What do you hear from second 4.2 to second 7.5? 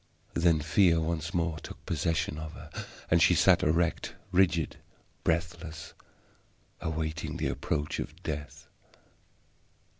rigid, breathless, awaiting the